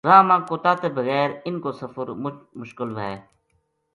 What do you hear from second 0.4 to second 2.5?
کتا تے بغیر اِنھ کو سفر مُچ